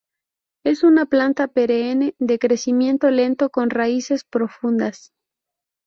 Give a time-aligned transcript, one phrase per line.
[0.65, 5.13] Es una planta perenne, de crecimiento lento, con raíces profundas.